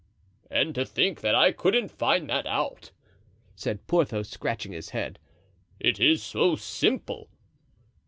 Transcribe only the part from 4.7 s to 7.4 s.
his head; "it is so simple."